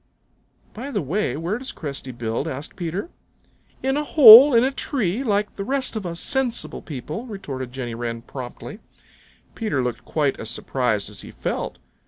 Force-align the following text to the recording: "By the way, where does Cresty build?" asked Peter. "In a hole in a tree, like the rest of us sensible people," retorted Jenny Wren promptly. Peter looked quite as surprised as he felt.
"By 0.73 0.89
the 0.89 0.99
way, 1.03 1.37
where 1.37 1.59
does 1.59 1.71
Cresty 1.71 2.11
build?" 2.11 2.47
asked 2.47 2.75
Peter. 2.75 3.11
"In 3.83 3.97
a 3.97 4.03
hole 4.03 4.51
in 4.55 4.63
a 4.63 4.71
tree, 4.71 5.21
like 5.21 5.57
the 5.57 5.63
rest 5.63 5.95
of 5.95 6.07
us 6.07 6.19
sensible 6.19 6.81
people," 6.81 7.27
retorted 7.27 7.71
Jenny 7.71 7.93
Wren 7.93 8.23
promptly. 8.23 8.79
Peter 9.53 9.83
looked 9.83 10.03
quite 10.03 10.39
as 10.39 10.49
surprised 10.49 11.11
as 11.11 11.21
he 11.21 11.29
felt. 11.29 11.77